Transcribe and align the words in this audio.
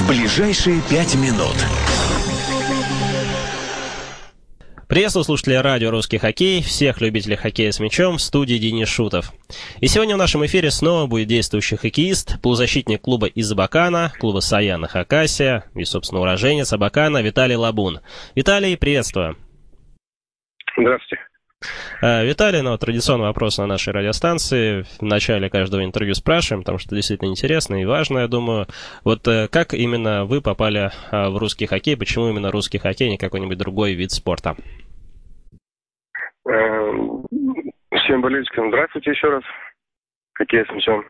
в 0.00 0.08
ближайшие 0.08 0.80
пять 0.88 1.14
минут. 1.16 1.54
Приветствую 4.88 5.24
слушателей 5.24 5.60
радио 5.60 5.90
«Русский 5.90 6.18
хоккей», 6.18 6.62
всех 6.62 7.00
любителей 7.00 7.36
хоккея 7.36 7.70
с 7.70 7.78
мячом, 7.78 8.16
в 8.16 8.20
студии 8.20 8.56
Денис 8.56 8.88
Шутов. 8.88 9.32
И 9.80 9.86
сегодня 9.86 10.16
в 10.16 10.18
нашем 10.18 10.44
эфире 10.46 10.70
снова 10.70 11.06
будет 11.06 11.28
действующий 11.28 11.76
хоккеист, 11.76 12.40
полузащитник 12.42 13.02
клуба 13.02 13.26
из 13.26 13.52
Абакана, 13.52 14.12
клуба 14.18 14.40
Саяна 14.40 14.88
Хакасия 14.88 15.64
и, 15.74 15.84
собственно, 15.84 16.22
уроженец 16.22 16.72
Абакана 16.72 17.22
Виталий 17.22 17.56
Лабун. 17.56 18.00
Виталий, 18.34 18.76
приветствую. 18.76 19.36
Здравствуйте. 20.76 21.29
А, 22.02 22.24
Виталий, 22.24 22.62
ну, 22.62 22.76
традиционный 22.78 23.26
вопрос 23.26 23.58
на 23.58 23.66
нашей 23.66 23.92
радиостанции. 23.92 24.82
В 24.98 25.02
начале 25.02 25.50
каждого 25.50 25.84
интервью 25.84 26.14
спрашиваем, 26.14 26.62
потому 26.62 26.78
что 26.78 26.94
действительно 26.94 27.28
интересно 27.28 27.80
и 27.80 27.84
важно, 27.84 28.20
я 28.20 28.28
думаю. 28.28 28.66
Вот 29.04 29.28
э, 29.28 29.48
как 29.48 29.74
именно 29.74 30.24
вы 30.24 30.40
попали 30.40 30.90
а, 31.10 31.30
в 31.30 31.36
русский 31.36 31.66
хоккей? 31.66 31.96
Почему 31.96 32.30
именно 32.30 32.50
русский 32.50 32.78
хоккей, 32.78 33.08
а 33.08 33.10
не 33.10 33.18
какой-нибудь 33.18 33.58
другой 33.58 33.94
вид 33.94 34.10
спорта? 34.10 34.56
Всем 36.44 38.22
болельщикам 38.22 38.68
здравствуйте 38.68 39.10
еще 39.10 39.28
раз. 39.28 39.42
Хоккей 40.34 40.64
с 40.64 40.70
мячом. 40.70 41.04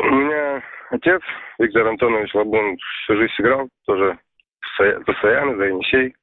У 0.00 0.04
меня 0.04 0.62
отец, 0.90 1.20
Виктор 1.58 1.86
Антонович 1.86 2.34
Лабун, 2.34 2.78
всю 3.02 3.16
жизнь 3.16 3.32
играл, 3.38 3.68
тоже 3.84 4.18
Саяны, 4.78 5.56
за 5.56 5.64
Енисей. 5.64 6.14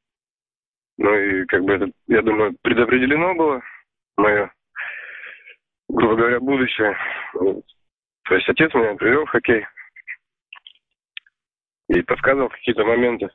Ну 0.98 1.14
и 1.14 1.46
как 1.46 1.64
бы 1.64 1.74
это, 1.74 1.88
я 2.08 2.22
думаю, 2.22 2.56
предопределено 2.62 3.36
было 3.36 3.62
мое, 4.18 4.52
грубо 5.90 6.16
говоря, 6.16 6.40
будущее. 6.40 6.96
То 7.34 8.36
есть 8.36 8.50
отец 8.50 8.74
меня 8.74 8.96
привел 8.96 9.26
в 9.26 9.30
хоккей 9.30 9.66
и 11.90 12.02
подсказывал 12.02 12.50
какие-то 12.50 12.84
моменты. 12.84 13.30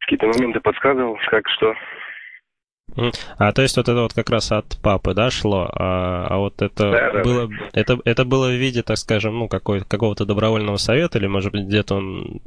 Какие-то 0.00 0.26
моменты 0.26 0.60
подсказывал, 0.60 1.18
как 1.30 1.48
что. 1.48 1.74
А 3.36 3.52
то 3.52 3.62
есть 3.62 3.76
вот 3.76 3.88
это 3.88 4.00
вот 4.00 4.14
как 4.14 4.30
раз 4.30 4.50
от 4.50 4.80
папы, 4.82 5.14
да, 5.14 5.30
шло, 5.30 5.68
а, 5.72 6.26
а 6.28 6.38
вот 6.38 6.62
это 6.62 6.90
да, 6.90 7.22
было, 7.22 7.46
да. 7.46 7.54
это 7.74 7.98
это 8.04 8.24
было 8.24 8.48
в 8.48 8.58
виде, 8.58 8.82
так 8.82 8.96
скажем, 8.96 9.38
ну 9.38 9.48
какой 9.48 9.84
какого-то 9.84 10.24
добровольного 10.24 10.76
совета 10.78 11.18
или 11.18 11.26
может 11.26 11.52
быть 11.52 11.66
где-то 11.66 11.96
он 11.96 12.40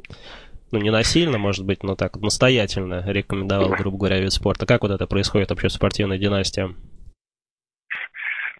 ну, 0.72 0.78
не 0.80 0.90
насильно, 0.90 1.38
может 1.38 1.66
быть, 1.66 1.82
но 1.82 1.94
так 1.94 2.16
настоятельно 2.16 3.04
рекомендовал, 3.06 3.70
грубо 3.70 3.98
говоря, 3.98 4.20
вид 4.20 4.32
спорта. 4.32 4.66
Как 4.66 4.82
вот 4.82 4.90
это 4.90 5.06
происходит 5.06 5.50
вообще 5.50 5.68
в 5.68 5.72
спортивной 5.72 6.18
династии? 6.18 6.74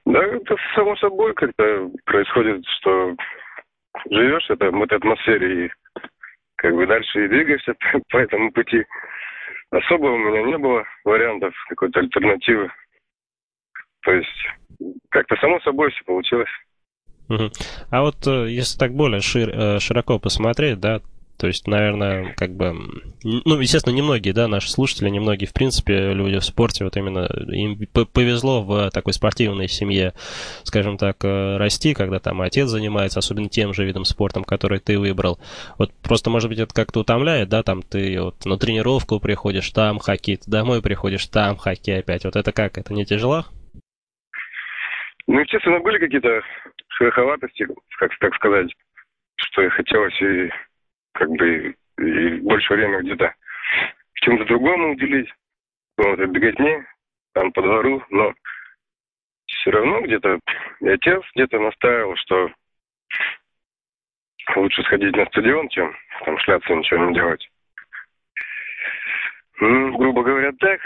Да, 0.04 0.22
это 0.24 0.56
само 0.74 0.96
собой 0.96 1.32
как-то 1.34 1.90
происходит, 2.04 2.64
что 2.78 3.14
живешь 4.10 4.48
это, 4.50 4.70
в 4.70 4.82
этой 4.82 4.98
атмосфере 4.98 5.66
и 5.66 5.70
как 6.56 6.74
бы 6.74 6.86
дальше 6.86 7.24
и 7.24 7.28
двигаешься 7.28 7.74
по 8.10 8.18
этому 8.18 8.52
пути. 8.52 8.84
Особо 9.70 10.06
у 10.06 10.18
меня 10.18 10.42
не 10.42 10.58
было 10.58 10.84
вариантов 11.04 11.54
какой-то 11.68 12.00
альтернативы. 12.00 12.70
То 14.02 14.12
есть 14.12 14.46
как-то 15.10 15.36
само 15.36 15.60
собой 15.60 15.90
все 15.90 16.04
получилось. 16.04 16.50
А 17.90 18.02
вот 18.02 18.26
э, 18.26 18.50
если 18.50 18.78
так 18.78 18.92
более 18.92 19.20
шир, 19.20 19.48
э, 19.48 19.78
широко 19.78 20.18
посмотреть, 20.18 20.80
да, 20.80 21.00
то 21.38 21.46
есть, 21.46 21.66
наверное, 21.66 22.34
как 22.36 22.50
бы, 22.50 22.72
ну, 23.24 23.58
естественно, 23.58 23.94
немногие, 23.94 24.32
да, 24.32 24.48
наши 24.48 24.70
слушатели, 24.70 25.08
немногие, 25.08 25.48
в 25.48 25.52
принципе, 25.52 26.12
люди 26.12 26.38
в 26.38 26.44
спорте, 26.44 26.84
вот 26.84 26.96
именно 26.96 27.26
им 27.52 27.78
повезло 28.12 28.62
в 28.62 28.90
такой 28.90 29.12
спортивной 29.12 29.68
семье, 29.68 30.12
скажем 30.62 30.98
так, 30.98 31.16
э, 31.24 31.56
расти, 31.56 31.94
когда 31.94 32.20
там 32.20 32.40
отец 32.42 32.68
занимается, 32.68 33.18
особенно 33.18 33.48
тем 33.48 33.74
же 33.74 33.84
видом 33.84 34.04
спортом, 34.04 34.44
который 34.44 34.78
ты 34.78 34.98
выбрал. 34.98 35.38
Вот 35.78 35.92
просто, 36.02 36.30
может 36.30 36.48
быть, 36.48 36.58
это 36.58 36.72
как-то 36.72 37.00
утомляет, 37.00 37.48
да, 37.48 37.62
там 37.62 37.82
ты 37.82 38.20
вот 38.20 38.44
на 38.44 38.56
тренировку 38.56 39.18
приходишь, 39.18 39.68
там 39.70 39.98
хоккей, 39.98 40.36
ты 40.36 40.50
домой 40.50 40.80
приходишь, 40.80 41.26
там 41.26 41.56
хоккей 41.56 41.98
опять. 41.98 42.24
Вот 42.24 42.36
это 42.36 42.52
как? 42.52 42.78
Это 42.78 42.94
не 42.94 43.04
тяжело? 43.04 43.46
Ну, 45.26 45.38
естественно, 45.40 45.80
были 45.80 45.98
какие-то 45.98 46.42
шероховатости, 46.88 47.66
как 47.98 48.10
так 48.18 48.34
сказать, 48.34 48.70
что 49.36 49.62
и 49.62 49.68
хотелось 49.70 50.20
и 50.20 50.50
как 51.12 51.28
бы 51.30 51.74
и 51.98 52.40
больше 52.40 52.74
времени 52.74 53.02
где-то 53.02 53.34
чем-то 54.14 54.44
другому 54.44 54.92
уделить. 54.92 55.32
Вот, 55.98 56.18
беготне, 56.18 56.86
там 57.34 57.52
по 57.52 57.62
двору, 57.62 58.02
но 58.10 58.32
все 59.46 59.70
равно 59.70 60.00
где-то 60.00 60.40
и 60.80 60.88
отец 60.88 61.22
где-то 61.34 61.58
настаивал, 61.58 62.16
что 62.16 62.50
лучше 64.56 64.82
сходить 64.82 65.14
на 65.16 65.26
стадион, 65.26 65.68
чем 65.68 65.94
там 66.24 66.38
шляться 66.38 66.74
ничего 66.74 67.06
не 67.06 67.14
делать. 67.14 67.48
Ну, 69.60 69.96
грубо 69.96 70.22
говоря, 70.22 70.52
так. 70.58 70.80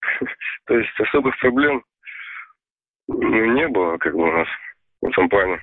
То 0.66 0.78
есть 0.78 1.00
особых 1.00 1.38
проблем 1.38 1.82
не 3.08 3.68
было, 3.68 3.98
как 3.98 4.14
бы 4.14 4.22
у 4.22 4.32
нас 4.32 4.48
в 5.00 5.08
этом 5.08 5.28
плане. 5.28 5.60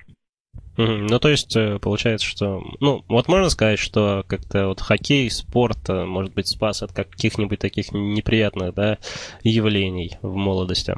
Ну, 0.80 1.18
то 1.18 1.28
есть, 1.28 1.56
э, 1.56 1.80
получается, 1.82 2.24
что... 2.24 2.62
Ну, 2.78 3.02
вот 3.08 3.26
можно 3.26 3.50
сказать, 3.50 3.80
что 3.80 4.22
как-то 4.28 4.68
вот 4.68 4.80
хоккей, 4.80 5.28
спорт, 5.28 5.88
э, 5.88 6.04
может 6.04 6.32
быть, 6.36 6.46
спас 6.46 6.84
от 6.84 6.92
каких-нибудь 6.92 7.58
таких 7.58 7.90
неприятных, 7.90 8.74
да, 8.74 8.98
явлений 9.42 10.12
в 10.22 10.36
молодости? 10.36 10.94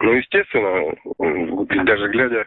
Ну, 0.00 0.12
естественно, 0.12 0.96
даже 1.84 2.08
глядя, 2.08 2.46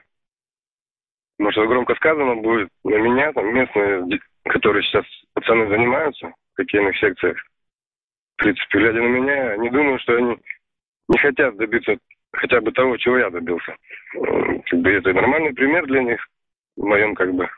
может, 1.38 1.68
громко 1.68 1.94
сказано 1.94 2.42
будет, 2.42 2.70
на 2.84 2.98
меня, 2.98 3.32
там, 3.34 3.46
местные, 3.54 4.20
которые 4.46 4.82
сейчас 4.82 5.06
пацаны 5.36 5.70
занимаются 5.70 6.30
в 6.30 6.56
хоккейных 6.56 6.98
секциях, 6.98 7.38
в 7.38 8.42
принципе, 8.42 8.80
глядя 8.80 9.00
на 9.00 9.10
меня, 9.10 9.58
не 9.58 9.70
думаю, 9.70 10.00
что 10.00 10.16
они 10.16 10.38
не 11.08 11.18
хотят 11.20 11.56
добиться 11.58 12.00
хотя 12.34 12.62
бы 12.62 12.72
того, 12.72 12.98
чего 12.98 13.18
я 13.18 13.30
добился. 13.30 13.76
Как 14.14 14.80
бы 14.80 14.92
это 14.92 15.14
нормальный 15.14 15.54
пример 15.54 15.86
для 15.86 16.04
них 16.04 16.26
в 16.76 16.84
моем 16.84 17.16
как 17.16 17.34
бы 17.34 17.50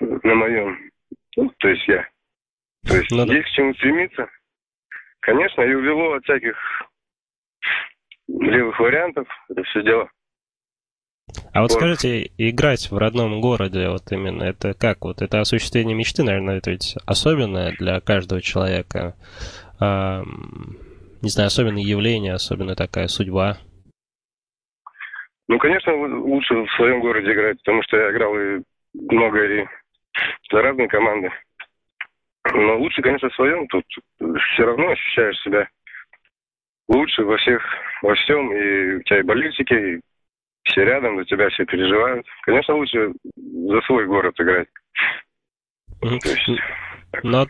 на 0.00 0.34
моем, 0.34 0.78
ну, 1.36 1.52
то 1.58 1.68
есть 1.68 1.86
я. 1.88 2.06
То 2.86 2.96
есть 2.96 3.10
Надо... 3.10 3.32
есть 3.32 3.48
к 3.48 3.52
чему 3.52 3.74
стремиться. 3.74 4.26
Конечно, 5.20 5.62
и 5.62 5.74
увело 5.74 6.14
от 6.14 6.24
всяких 6.24 6.56
левых 8.28 8.78
вариантов 8.80 9.28
это 9.48 9.62
все 9.64 9.82
дело. 9.82 10.10
А 11.52 11.62
вот 11.62 11.70
скажите, 11.70 12.30
играть 12.38 12.90
в 12.90 12.98
родном 12.98 13.40
городе, 13.40 13.88
вот 13.88 14.10
именно, 14.10 14.42
это 14.42 14.74
как? 14.74 15.02
Вот 15.02 15.22
это 15.22 15.40
осуществление 15.40 15.94
мечты, 15.94 16.22
наверное, 16.24 16.58
это 16.58 16.70
ведь 16.70 16.96
особенное 17.06 17.72
для 17.78 18.00
каждого 18.00 18.40
человека 18.40 19.14
не 21.22 21.30
знаю, 21.30 21.46
особенное 21.46 21.82
явление, 21.82 22.34
особенно 22.34 22.74
такая 22.74 23.08
судьба? 23.08 23.58
Ну, 25.48 25.58
конечно, 25.58 25.94
лучше 25.94 26.54
в 26.54 26.70
своем 26.76 27.00
городе 27.00 27.32
играть, 27.32 27.58
потому 27.58 27.82
что 27.82 27.96
я 27.96 28.10
играл 28.10 28.34
и 28.38 28.62
много 28.94 29.44
и 29.44 29.66
за 30.50 30.62
разные 30.62 30.88
команды. 30.88 31.30
Но 32.52 32.78
лучше, 32.78 33.02
конечно, 33.02 33.28
в 33.30 33.34
своем. 33.34 33.66
Тут 33.68 33.84
все 34.18 34.64
равно 34.64 34.88
ощущаешь 34.88 35.40
себя 35.42 35.68
лучше 36.88 37.24
во 37.24 37.36
всех, 37.38 37.62
во 38.02 38.14
всем. 38.14 38.52
И 38.52 38.94
у 38.96 39.02
тебя 39.02 39.20
и 39.20 39.22
болельщики, 39.22 39.74
и 39.74 40.00
все 40.64 40.84
рядом, 40.84 41.18
за 41.18 41.24
тебя 41.24 41.48
все 41.50 41.64
переживают. 41.64 42.26
Конечно, 42.42 42.74
лучше 42.74 43.12
за 43.36 43.80
свой 43.82 44.06
город 44.06 44.34
играть. 44.38 44.68
Mm-hmm. 46.02 46.18
есть... 46.24 46.62
Но 47.22 47.46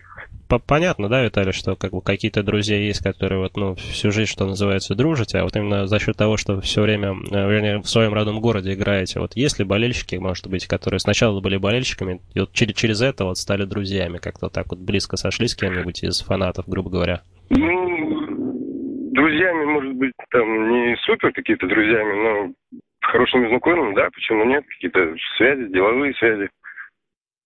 понятно, 0.59 1.09
да, 1.09 1.23
Виталий, 1.23 1.53
что 1.53 1.77
как 1.77 1.93
бы 1.93 2.03
какие-то 2.03 2.43
друзья 2.43 2.77
есть, 2.77 3.03
которые 3.03 3.41
вот, 3.41 3.57
ну, 3.57 3.75
всю 3.75 4.11
жизнь, 4.11 4.31
что 4.31 4.47
называется, 4.47 4.95
дружите, 4.95 5.39
а 5.39 5.45
вот 5.45 5.57
именно 5.57 5.87
за 5.87 5.99
счет 5.99 6.17
того, 6.17 6.37
что 6.37 6.61
все 6.61 6.83
время, 6.83 7.15
э, 7.31 7.51
вернее, 7.51 7.79
в 7.79 7.87
своем 7.87 8.15
родном 8.15 8.41
городе 8.41 8.75
играете, 8.75 9.21
вот 9.21 9.37
есть 9.37 9.59
ли 9.59 9.65
болельщики, 9.65 10.17
может 10.17 10.47
быть, 10.49 10.67
которые 10.67 11.01
сначала 11.01 11.41
были 11.41 11.57
болельщиками, 11.57 12.21
и 12.35 12.41
вот 12.41 12.53
через, 12.53 12.75
через 12.75 13.03
это 13.03 13.25
вот 13.25 13.39
стали 13.39 13.65
друзьями, 13.65 14.19
как-то 14.19 14.49
так 14.49 14.67
вот 14.71 14.81
близко 14.81 15.17
сошлись 15.17 15.53
с 15.53 15.57
кем-нибудь 15.57 16.03
из 16.03 16.21
фанатов, 16.21 16.69
грубо 16.69 16.91
говоря? 16.91 17.23
Ну, 17.51 19.11
друзьями, 19.13 19.65
может 19.67 19.95
быть, 19.95 20.13
там 20.31 20.71
не 20.71 20.97
супер 21.05 21.33
какие-то 21.33 21.67
друзьями, 21.67 22.15
но 22.23 22.81
хорошими 23.03 23.49
знакомыми, 23.49 23.95
да, 23.95 24.09
почему 24.13 24.45
нет, 24.45 24.65
какие-то 24.67 25.15
связи, 25.37 25.73
деловые 25.73 26.15
связи, 26.15 26.49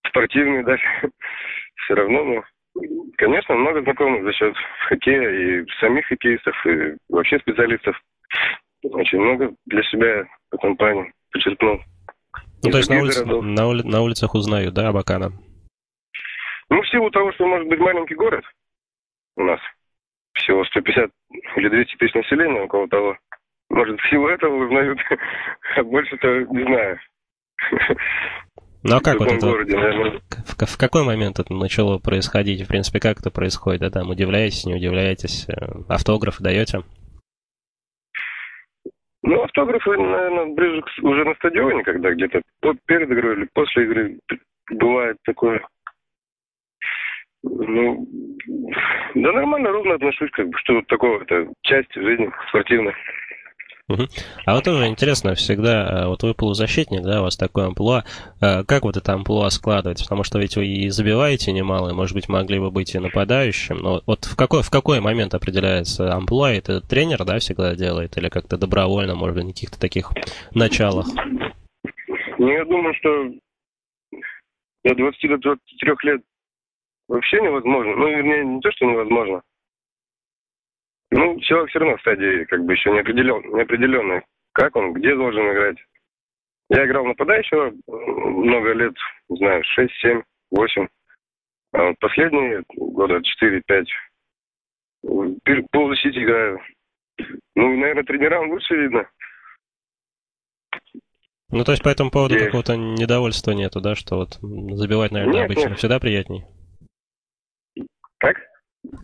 спортивные 0.08 0.64
даже, 0.64 0.82
все 1.84 1.94
равно, 1.94 2.24
ну, 2.24 2.42
Конечно, 3.16 3.54
много 3.54 3.82
знакомых 3.82 4.24
за 4.24 4.32
счет 4.32 4.54
хоккея 4.88 5.30
и 5.30 5.66
самих 5.80 6.06
хоккеистов, 6.06 6.54
и 6.66 6.96
вообще 7.08 7.38
специалистов. 7.38 8.00
Очень 8.82 9.20
много 9.20 9.52
для 9.66 9.82
себя 9.84 10.26
этом 10.52 10.76
плане 10.76 11.12
почерпнул. 11.32 11.80
Ну, 12.62 12.70
то 12.70 12.78
есть 12.78 12.90
на, 12.90 13.00
улице, 13.00 13.24
на, 13.24 13.68
ули, 13.68 13.82
на 13.82 14.00
улицах 14.02 14.34
узнают, 14.34 14.74
да, 14.74 14.88
Абакана? 14.88 15.30
Ну, 16.68 16.82
в 16.82 16.88
силу 16.88 17.10
того, 17.10 17.32
что 17.32 17.46
может 17.46 17.68
быть 17.68 17.78
маленький 17.78 18.14
город 18.14 18.44
у 19.36 19.44
нас, 19.44 19.60
всего 20.32 20.64
150 20.64 21.10
или 21.56 21.68
200 21.68 21.96
тысяч 21.96 22.14
населения, 22.14 22.62
около 22.62 22.88
того. 22.88 23.16
Может, 23.68 24.00
в 24.00 24.10
силу 24.10 24.28
этого 24.28 24.64
узнают, 24.64 24.98
а 25.76 25.82
больше-то 25.82 26.40
не 26.44 26.62
знаю. 26.64 26.98
Ну 28.82 28.96
а 28.96 29.00
как 29.00 29.16
в 29.16 29.18
вот 29.20 29.28
это, 29.32 29.46
городе, 29.46 29.76
наверное. 29.76 30.20
в, 30.46 30.66
в 30.66 30.78
какой 30.78 31.04
момент 31.04 31.38
это 31.40 31.52
начало 31.52 31.98
происходить? 31.98 32.62
В 32.62 32.68
принципе, 32.68 33.00
как 33.00 33.18
это 33.18 33.30
происходит? 33.30 33.80
Да, 33.80 33.90
там 33.90 34.10
удивляетесь, 34.10 34.64
не 34.64 34.74
удивляетесь? 34.74 35.48
Э, 35.48 35.82
Автографы 35.88 36.42
даете? 36.42 36.82
Ну, 39.22 39.42
автографы, 39.42 39.90
наверное, 39.90 40.54
ближе 40.54 40.82
к- 40.82 41.02
уже 41.02 41.24
на 41.24 41.34
стадионе, 41.34 41.82
когда 41.82 42.12
где-то 42.12 42.40
перед 42.86 43.10
игрой 43.10 43.36
или 43.36 43.48
после 43.52 43.84
игры 43.84 44.18
бывает 44.70 45.16
такое. 45.24 45.66
Ну, 47.42 48.06
да 49.14 49.32
нормально, 49.32 49.70
ровно 49.70 49.94
отношусь, 49.94 50.30
как 50.32 50.48
бы, 50.48 50.56
что 50.58 50.80
такого, 50.82 51.22
это 51.22 51.48
часть 51.62 51.92
жизни 51.94 52.30
спортивной. 52.48 52.94
А 53.88 54.54
вот 54.54 54.64
тоже 54.64 54.88
интересно 54.88 55.34
всегда, 55.36 56.02
э, 56.02 56.06
вот 56.08 56.22
вы 56.24 56.34
полузащитник, 56.34 57.02
да, 57.02 57.20
у 57.20 57.24
вас 57.24 57.36
такое 57.36 57.66
амплуа, 57.66 58.04
э, 58.40 58.64
как 58.64 58.82
вот 58.82 58.96
это 58.96 59.12
амплуа 59.12 59.48
складывается? 59.50 60.04
Потому 60.04 60.24
что 60.24 60.40
ведь 60.40 60.56
вы 60.56 60.66
и 60.66 60.88
забиваете 60.88 61.52
немало, 61.52 61.90
и, 61.90 61.94
может 61.94 62.16
быть, 62.16 62.28
могли 62.28 62.58
бы 62.58 62.72
быть 62.72 62.96
и 62.96 62.98
нападающим, 62.98 63.76
но 63.78 64.02
вот 64.04 64.24
в 64.24 64.34
какой, 64.34 64.62
в 64.62 64.70
какой 64.70 65.00
момент 65.00 65.34
определяется 65.34 66.12
амплуа? 66.12 66.50
Это 66.52 66.80
тренер, 66.80 67.24
да, 67.24 67.38
всегда 67.38 67.76
делает, 67.76 68.16
или 68.18 68.28
как-то 68.28 68.58
добровольно, 68.58 69.14
может 69.14 69.36
быть, 69.36 69.44
на 69.44 69.52
каких-то 69.52 69.78
таких 69.78 70.10
началах? 70.52 71.06
Ну, 72.38 72.48
я 72.48 72.64
думаю, 72.64 72.92
что 72.94 73.30
до 74.84 74.94
20 74.94 75.30
до 75.30 75.38
23 75.38 75.92
лет 76.02 76.22
вообще 77.08 77.40
невозможно. 77.40 77.94
Ну, 77.94 78.08
вернее, 78.08 78.44
не 78.44 78.60
то, 78.60 78.70
что 78.72 78.84
невозможно. 78.84 79.42
Ну, 81.10 81.38
человек 81.40 81.70
все 81.70 81.78
равно 81.78 81.96
в 81.96 82.00
стадии 82.00 82.44
как 82.44 82.64
бы 82.64 82.72
еще 82.72 82.90
неопределен, 82.90 83.42
неопределенный. 83.54 84.22
Как 84.52 84.74
он, 84.76 84.92
где 84.92 85.14
должен 85.14 85.50
играть. 85.52 85.76
Я 86.68 86.86
играл 86.86 87.04
нападающего 87.04 87.72
много 87.86 88.72
лет, 88.72 88.94
не 89.28 89.36
знаю, 89.36 89.62
6, 89.62 89.92
7, 90.00 90.22
8. 90.50 90.88
А 91.72 91.84
вот 91.84 91.98
последние 92.00 92.64
года 92.74 93.20
4-5 93.42 93.84
в 95.02 95.62
полузащите 95.70 96.22
играю. 96.22 96.60
Ну, 97.54 97.76
наверное, 97.76 98.04
тренерам 98.04 98.50
лучше 98.50 98.74
видно. 98.74 99.08
Ну, 101.50 101.64
то 101.64 101.72
есть 101.72 101.82
по 101.82 101.88
этому 101.88 102.10
поводу 102.10 102.34
Есть. 102.34 102.46
какого-то 102.46 102.76
недовольства 102.76 103.52
нету, 103.52 103.80
да, 103.80 103.94
что 103.94 104.16
вот 104.16 104.34
забивать, 104.34 105.12
наверное, 105.12 105.42
Нет, 105.42 105.44
обычно 105.44 105.68
нет. 105.68 105.78
всегда 105.78 106.00
приятней? 106.00 106.44
Как? 108.18 108.36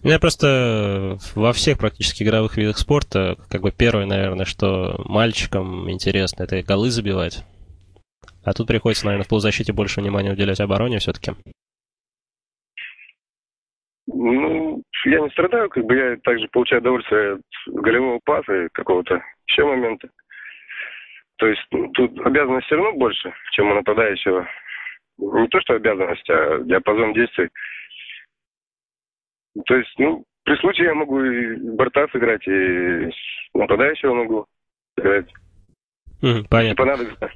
У 0.02 0.06
меня 0.06 0.18
просто 0.18 1.16
во 1.34 1.52
всех 1.52 1.78
практически 1.78 2.22
игровых 2.22 2.56
видах 2.56 2.78
спорта, 2.78 3.36
как 3.50 3.62
бы 3.62 3.72
первое, 3.72 4.06
наверное, 4.06 4.44
что 4.44 5.02
мальчикам 5.04 5.90
интересно, 5.90 6.44
это 6.44 6.62
голы 6.62 6.90
забивать. 6.90 7.44
А 8.44 8.52
тут 8.52 8.66
приходится, 8.68 9.06
наверное, 9.06 9.24
в 9.24 9.28
полузащите 9.28 9.72
больше 9.72 10.00
внимания 10.00 10.32
уделять 10.32 10.60
обороне 10.60 10.98
все-таки. 10.98 11.32
Ну, 14.06 14.82
я 15.04 15.20
не 15.20 15.30
страдаю, 15.30 15.68
как 15.70 15.84
бы 15.84 15.94
я 15.94 16.16
также 16.22 16.48
получаю 16.48 16.80
удовольствие 16.80 17.34
от 17.34 17.40
голевого 17.66 18.20
паса 18.24 18.64
и 18.64 18.68
какого-то 18.72 19.22
еще 19.46 19.64
момента. 19.64 20.08
То 21.36 21.46
есть 21.46 21.62
ну, 21.70 21.88
тут 21.92 22.20
обязанность 22.20 22.66
все 22.66 22.76
равно 22.76 22.92
больше, 22.92 23.32
чем 23.52 23.70
у 23.70 23.74
нападающего. 23.74 24.46
Не 25.18 25.48
то, 25.48 25.60
что 25.60 25.74
обязанность, 25.74 26.28
а 26.30 26.58
диапазон 26.64 27.14
действий. 27.14 27.48
То 29.66 29.76
есть, 29.76 29.92
ну, 29.98 30.24
при 30.44 30.56
случае 30.56 30.86
я 30.88 30.94
могу 30.94 31.22
и 31.22 31.56
борта 31.76 32.06
сыграть, 32.12 32.46
и 32.46 33.10
нападающего 33.54 34.14
могу 34.14 34.46
сыграть, 34.96 35.28
если 36.22 36.42
понятно. 36.48 36.84
понадобится. 36.84 37.30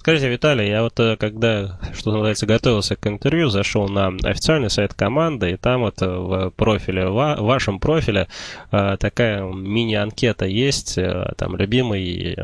Скажите, 0.00 0.30
Виталий, 0.30 0.66
я 0.66 0.82
вот 0.82 0.98
э, 0.98 1.18
когда, 1.18 1.78
что 1.92 2.12
называется, 2.12 2.46
готовился 2.46 2.96
к 2.96 3.06
интервью, 3.06 3.50
зашел 3.50 3.86
на 3.86 4.06
официальный 4.24 4.70
сайт 4.70 4.94
команды, 4.94 5.50
и 5.50 5.56
там 5.58 5.82
вот 5.82 6.00
э, 6.00 6.06
в 6.06 6.50
профиле, 6.52 7.08
в 7.08 7.36
вашем 7.40 7.78
профиле 7.78 8.26
э, 8.72 8.96
такая 8.98 9.42
мини-анкета 9.42 10.46
есть, 10.46 10.98
там 11.36 11.54
любимый, 11.54 12.34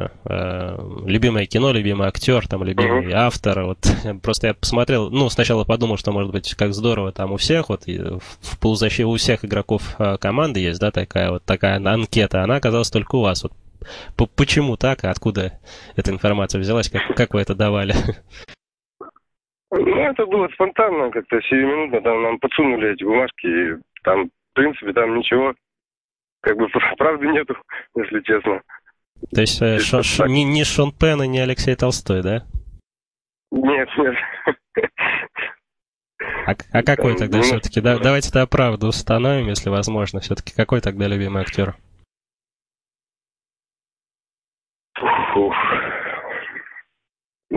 любимое 1.07 1.47
кино, 1.47 1.73
любимый 1.73 2.09
актер, 2.09 2.47
там 2.47 2.63
любимый 2.63 3.11
автор, 3.15 3.65
вот 3.65 3.79
просто 4.23 4.49
я 4.49 4.55
посмотрел, 4.55 5.09
ну, 5.09 5.31
сначала 5.31 5.65
подумал, 5.65 5.97
что 5.97 6.13
может 6.13 6.33
быть 6.33 6.55
как 6.57 6.75
здорово 6.75 7.11
там 7.11 7.33
у 7.33 7.39
всех, 7.39 7.71
вот 7.71 7.87
в 7.87 8.59
полузащите 8.61 9.05
у 9.05 9.17
всех 9.17 9.47
игроков 9.47 9.97
команды 10.21 10.61
есть, 10.61 10.79
да, 10.79 10.91
такая 10.91 11.31
вот 11.31 11.45
такая 11.45 11.77
анкета, 11.77 12.43
она 12.43 12.57
оказалась 12.57 12.91
только 12.91 13.17
у 13.17 13.23
вас, 13.23 13.45
вот 13.45 13.53
Почему 14.37 14.77
так? 14.77 15.05
А 15.05 15.11
откуда 15.11 15.59
эта 15.97 16.11
информация 16.11 16.61
взялась? 16.61 16.89
Как, 16.89 17.03
как 17.17 17.35
вы 17.35 17.41
это 17.41 17.55
давали? 17.55 17.95
Ну, 19.71 19.97
это 19.99 20.25
было 20.27 20.49
спонтанно, 20.55 21.11
как-то 21.11 21.41
сиюминутно. 21.43 22.01
Там 22.01 22.23
нам 22.23 22.39
подсунули 22.39 22.93
эти 22.95 23.05
бумажки, 23.05 23.47
и 23.47 23.83
там, 24.05 24.27
в 24.27 24.55
принципе, 24.55 24.93
там 24.93 25.17
ничего, 25.17 25.55
как 26.41 26.57
бы, 26.57 26.69
правды 26.99 27.27
нету, 27.27 27.57
если 27.97 28.21
честно. 28.21 28.63
То 29.35 29.41
есть 29.41 29.61
э, 29.61 29.79
Шо- 29.79 30.03
Ш- 30.03 30.29
ни, 30.29 30.41
ни 30.41 30.63
Шон 30.63 30.93
Пен 30.93 31.23
и 31.23 31.27
ни 31.29 31.39
Алексей 31.39 31.75
Толстой, 31.75 32.23
да? 32.23 32.45
Нет, 33.51 33.89
нет. 33.99 34.15
А, 36.47 36.55
а 36.73 36.83
какой 36.83 37.17
тогда 37.17 37.41
все-таки? 37.43 37.81
Да, 37.81 37.99
давайте 37.99 38.31
тогда 38.31 38.47
правду 38.47 38.89
установим, 38.89 39.49
если 39.49 39.69
возможно. 39.69 40.21
Все-таки 40.21 40.55
какой 40.55 40.81
тогда 40.81 41.09
любимый 41.09 41.43
актер? 41.43 41.77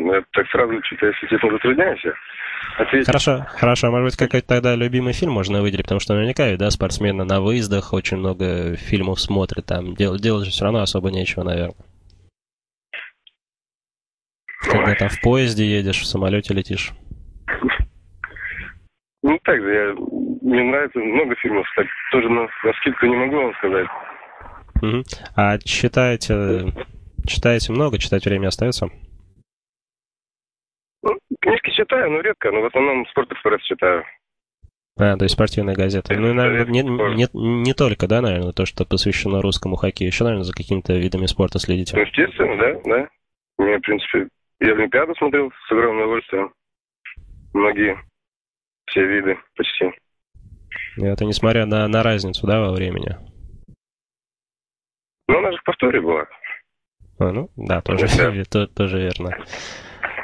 Ну, 0.10 0.16
это 0.16 0.26
так 0.32 0.48
сразу 0.50 0.74
что-то, 0.84 1.06
если 1.06 1.28
честно, 1.28 1.52
затрудняюсь 1.52 2.04
я 2.04 2.14
ответить. 2.80 3.06
Хорошо, 3.06 3.46
хорошо. 3.48 3.88
а 3.88 3.92
Может 3.92 4.06
быть, 4.06 4.18
какой-то 4.18 4.48
тогда 4.48 4.74
любимый 4.76 5.14
фильм 5.14 5.34
можно 5.34 5.62
выделить, 5.62 5.84
потому 5.84 6.00
что 6.00 6.16
наверняка, 6.16 6.48
ведь, 6.50 6.58
да, 6.58 6.72
спортсмены 6.72 7.26
на 7.26 7.42
выездах 7.42 7.94
очень 7.94 8.18
много 8.18 8.76
фильмов 8.76 9.20
смотрят, 9.20 9.68
там 9.68 9.94
дел- 9.94 10.18
делать 10.18 10.46
же 10.46 10.52
все 10.52 10.64
равно 10.64 10.80
особо 10.80 11.12
нечего, 11.12 11.44
наверное. 11.44 11.76
Когда 14.62 14.96
там 14.96 15.10
в 15.10 15.22
поезде 15.22 15.64
едешь, 15.66 16.00
в 16.00 16.08
самолете 16.08 16.56
летишь. 16.56 16.92
Ну, 19.22 19.38
так 19.44 19.62
же, 19.62 19.72
я, 19.72 19.94
мне 20.42 20.64
нравится 20.64 20.98
много 20.98 21.36
фильмов, 21.36 21.68
так 21.76 21.86
тоже 22.12 22.30
на, 22.30 22.42
на 22.42 22.74
скидку 22.82 23.06
не 23.06 23.16
могу 23.16 23.36
вам 23.36 23.54
сказать. 23.60 23.88
Мгм. 24.82 25.04
А 25.36 25.60
читаете, 25.60 26.74
читаете 27.28 27.74
много, 27.74 28.00
читать 28.00 28.26
время 28.26 28.48
остается? 28.48 28.90
Ну, 31.50 31.57
книжки 31.57 31.75
читаю, 31.75 32.12
но 32.12 32.22
редко, 32.22 32.52
но 32.52 32.62
в 32.62 32.66
основном 32.66 33.06
«Спортэкспресс» 33.07 33.62
читаю. 33.64 34.04
А, 34.97 35.16
то 35.16 35.24
есть 35.24 35.33
спортивные 35.33 35.76
газеты. 35.76 36.18
Ну, 36.18 36.33
наверное, 36.33 36.66
не, 36.71 36.81
не, 36.83 37.64
не 37.64 37.74
только, 37.74 38.07
да, 38.07 38.21
наверное, 38.21 38.52
то, 38.52 38.66
что 38.66 38.85
посвящено 38.85 39.42
русскому 39.42 39.76
хоккею. 39.78 40.09
Еще, 40.09 40.26
наверное, 40.26 40.44
за 40.44 40.54
какими-то 40.54 40.94
видами 40.94 41.26
спорта 41.26 41.56
Ну, 41.56 41.59
следите. 41.62 42.00
естественно, 42.00 42.57
да, 42.57 42.81
да. 42.83 43.07
Мне, 43.57 43.78
в 43.78 43.81
принципе, 43.81 44.28
я 44.59 44.74
Олимпиаду 44.74 45.16
смотрел 45.16 45.52
с 45.52 45.71
огромным 45.71 46.04
удовольствием. 46.04 46.54
Многие, 47.54 47.97
все 48.88 49.06
виды 49.06 49.38
почти. 49.56 49.92
Это 50.97 51.24
несмотря 51.24 51.66
на, 51.66 51.88
на 51.88 52.04
разницу, 52.04 52.45
да, 52.45 52.59
во 52.59 52.74
времени. 52.74 53.16
Но 55.28 55.38
она 55.38 55.52
же 55.52 55.57
в 55.57 55.64
повторе 55.64 56.02
была. 56.02 56.26
А, 57.19 57.31
ну, 57.31 57.50
да, 57.56 57.81
тоже, 57.81 58.07
тоже 58.76 59.00
верно. 59.00 59.38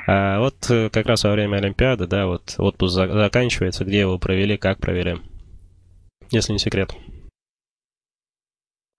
А 0.07 0.39
вот 0.39 0.55
э, 0.69 0.89
как 0.91 1.07
раз 1.07 1.23
во 1.23 1.31
время 1.31 1.57
Олимпиады, 1.57 2.05
да, 2.07 2.27
вот 2.27 2.55
отпуск 2.59 2.93
за- 2.93 3.07
заканчивается, 3.07 3.85
где 3.85 4.01
его 4.01 4.19
провели, 4.19 4.57
как 4.57 4.79
провели, 4.79 5.15
если 6.29 6.53
не 6.53 6.59
секрет. 6.59 6.91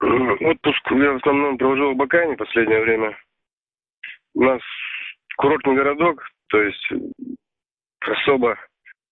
Отпуск 0.00 0.82
я 0.90 1.12
в 1.12 1.16
основном 1.16 1.58
провожу 1.58 1.92
в 1.92 1.96
Бакане 1.96 2.34
в 2.34 2.38
последнее 2.38 2.80
время. 2.80 3.16
У 4.34 4.42
нас 4.42 4.60
курортный 5.36 5.74
городок, 5.76 6.22
то 6.48 6.60
есть 6.60 6.88
особо, 8.00 8.58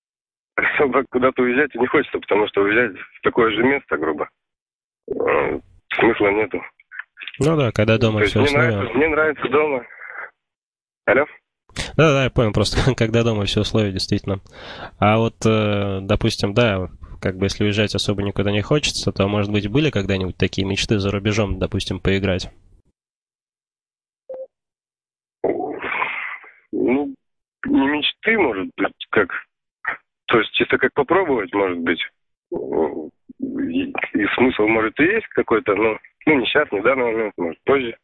особо 0.57 1.05
куда-то 1.11 1.43
уезжать 1.43 1.75
не 1.75 1.87
хочется, 1.87 2.19
потому 2.19 2.47
что 2.49 2.63
уезжать 2.63 2.97
в 2.97 3.21
такое 3.23 3.51
же 3.53 3.63
место, 3.63 3.97
грубо, 3.97 4.29
э, 5.09 5.61
смысла 5.95 6.29
нету. 6.33 6.61
Ну 7.39 7.57
да, 7.57 7.73
когда 7.73 7.99
дома 7.99 8.19
то 8.19 8.23
есть 8.25 8.31
все 8.33 8.41
мне 8.41 8.49
условия. 8.49 8.71
нравится, 8.71 8.95
мне 8.99 9.09
нравится 9.09 9.49
дома. 9.49 9.87
Алло? 11.07 11.27
Да, 11.97 12.13
да, 12.13 12.25
я 12.25 12.31
понял, 12.31 12.53
просто 12.53 12.95
когда 12.97 13.23
дома 13.23 13.45
все 13.45 13.61
условия, 13.61 13.93
действительно. 13.93 14.41
А 14.99 15.19
вот, 15.19 15.35
э, 15.47 16.01
допустим, 16.03 16.55
да, 16.55 16.89
как 17.21 17.37
бы 17.37 17.47
если 17.47 17.65
уезжать 17.65 17.95
особо 17.95 18.23
никуда 18.23 18.51
не 18.51 18.63
хочется, 18.63 19.13
то, 19.13 19.29
может 19.29 19.51
быть, 19.51 19.69
были 19.69 19.91
когда-нибудь 19.91 20.37
такие 20.37 20.67
мечты 20.67 20.99
за 20.99 21.11
рубежом, 21.11 21.59
допустим, 21.59 22.01
поиграть? 22.01 22.51
Ну, 26.73 27.15
не 27.67 27.87
мечты, 27.89 28.39
может 28.39 28.71
быть, 28.77 28.93
как... 29.11 29.31
То 30.27 30.39
есть 30.39 30.53
чисто 30.53 30.79
как 30.79 30.93
попробовать, 30.95 31.53
может 31.55 31.79
быть. 31.79 32.01
И, 32.51 33.93
и 34.15 34.27
смысл, 34.35 34.67
может, 34.67 34.99
и 34.99 35.05
есть 35.05 35.27
какой-то, 35.29 35.75
но 35.75 35.99
ну, 36.27 36.41
не 36.41 36.47
сейчас, 36.47 36.71
не 36.73 36.81
в 36.81 36.85
данный 36.85 37.05
момент, 37.05 37.35
может, 37.37 37.59
позже. 37.65 37.97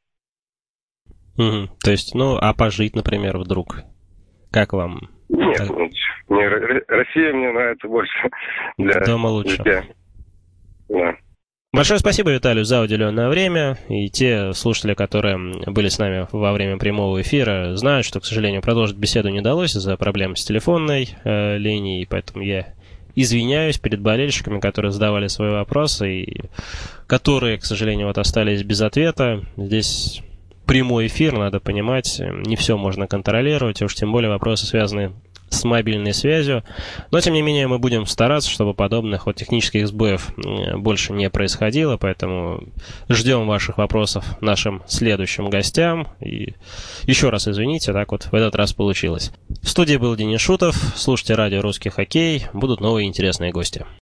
Мгм. 1.36 1.70
То 1.82 1.90
есть, 1.90 2.14
ну, 2.14 2.36
а 2.40 2.52
пожить, 2.54 2.94
например, 2.94 3.38
вдруг? 3.38 3.82
Как 4.50 4.72
вам? 4.72 5.08
Нет, 5.28 5.56
так. 5.56 5.70
мне, 5.70 6.48
Россия 6.88 7.32
мне 7.32 7.52
нравится 7.52 7.88
больше. 7.88 8.12
Для 8.78 9.00
Дома 9.00 9.28
лучше. 9.28 9.62
Для 9.62 9.84
Да. 10.88 11.16
Большое 11.72 12.00
спасибо 12.00 12.32
Виталию 12.32 12.64
за 12.64 12.80
уделенное 12.80 13.28
время. 13.28 13.78
И 13.88 14.08
те 14.08 14.52
слушатели, 14.54 14.94
которые 14.94 15.38
были 15.66 15.88
с 15.88 16.00
нами 16.00 16.26
во 16.32 16.52
время 16.52 16.78
прямого 16.78 17.22
эфира, 17.22 17.76
знают, 17.76 18.04
что, 18.04 18.18
к 18.18 18.24
сожалению, 18.24 18.60
продолжить 18.60 18.96
беседу 18.96 19.28
не 19.28 19.38
удалось 19.38 19.76
из-за 19.76 19.96
проблем 19.96 20.34
с 20.34 20.44
телефонной 20.44 21.10
э, 21.22 21.58
линией, 21.58 22.08
поэтому 22.10 22.42
я 22.42 22.74
извиняюсь 23.14 23.78
перед 23.78 24.00
болельщиками, 24.00 24.58
которые 24.58 24.90
задавали 24.90 25.28
свои 25.28 25.50
вопросы 25.50 26.22
и 26.22 26.40
которые, 27.06 27.58
к 27.58 27.64
сожалению, 27.64 28.08
вот 28.08 28.18
остались 28.18 28.64
без 28.64 28.80
ответа. 28.80 29.42
Здесь 29.56 30.22
прямой 30.70 31.08
эфир, 31.08 31.36
надо 31.36 31.58
понимать, 31.58 32.20
не 32.20 32.54
все 32.54 32.78
можно 32.78 33.08
контролировать, 33.08 33.82
уж 33.82 33.92
тем 33.92 34.12
более 34.12 34.30
вопросы, 34.30 34.66
связанные 34.66 35.12
с 35.48 35.64
мобильной 35.64 36.14
связью. 36.14 36.62
Но, 37.10 37.20
тем 37.20 37.34
не 37.34 37.42
менее, 37.42 37.66
мы 37.66 37.80
будем 37.80 38.06
стараться, 38.06 38.48
чтобы 38.48 38.72
подобных 38.72 39.26
вот 39.26 39.34
технических 39.34 39.88
сбоев 39.88 40.32
больше 40.76 41.12
не 41.12 41.28
происходило, 41.28 41.96
поэтому 41.96 42.68
ждем 43.08 43.48
ваших 43.48 43.78
вопросов 43.78 44.24
нашим 44.40 44.84
следующим 44.86 45.50
гостям. 45.50 46.06
И 46.20 46.54
еще 47.02 47.30
раз 47.30 47.48
извините, 47.48 47.92
так 47.92 48.12
вот 48.12 48.26
в 48.30 48.34
этот 48.34 48.54
раз 48.54 48.72
получилось. 48.72 49.32
В 49.62 49.68
студии 49.68 49.96
был 49.96 50.14
Денис 50.14 50.40
Шутов, 50.40 50.76
слушайте 50.94 51.34
радио 51.34 51.62
«Русский 51.62 51.90
хоккей», 51.90 52.46
будут 52.52 52.80
новые 52.80 53.08
интересные 53.08 53.50
гости. 53.50 53.84